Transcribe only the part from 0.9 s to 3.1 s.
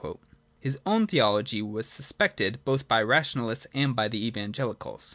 theology was suspected both by the